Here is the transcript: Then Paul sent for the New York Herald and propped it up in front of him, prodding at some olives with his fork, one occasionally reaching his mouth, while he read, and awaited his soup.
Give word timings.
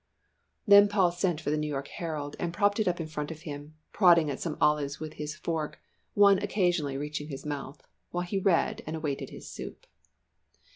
Then 0.65 0.87
Paul 0.87 1.11
sent 1.11 1.39
for 1.39 1.51
the 1.51 1.57
New 1.57 1.67
York 1.67 1.87
Herald 1.87 2.35
and 2.39 2.51
propped 2.51 2.79
it 2.79 2.87
up 2.87 2.99
in 2.99 3.05
front 3.05 3.29
of 3.29 3.41
him, 3.43 3.75
prodding 3.93 4.31
at 4.31 4.39
some 4.39 4.57
olives 4.59 4.99
with 4.99 5.13
his 5.13 5.35
fork, 5.35 5.79
one 6.15 6.39
occasionally 6.39 6.97
reaching 6.97 7.27
his 7.27 7.45
mouth, 7.45 7.83
while 8.09 8.25
he 8.25 8.39
read, 8.39 8.81
and 8.87 8.95
awaited 8.95 9.29
his 9.29 9.47
soup. 9.47 9.85